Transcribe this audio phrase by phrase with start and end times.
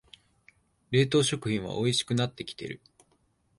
[0.89, 2.81] 冷凍食品はおいしくなってきてる